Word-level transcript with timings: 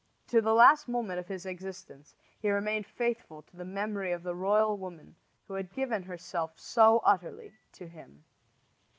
To 0.29 0.41
the 0.41 0.55
last 0.55 0.87
moment 0.87 1.19
of 1.19 1.27
his 1.27 1.45
existence 1.45 2.15
he 2.39 2.49
remained 2.49 2.87
faithful 2.87 3.43
to 3.43 3.55
the 3.55 3.63
memory 3.63 4.11
of 4.11 4.23
the 4.23 4.33
royal 4.33 4.75
woman 4.75 5.15
who 5.47 5.53
had 5.53 5.71
given 5.71 6.01
herself 6.01 6.53
so 6.57 7.03
utterly 7.05 7.53
to 7.73 7.87
him. 7.87 8.23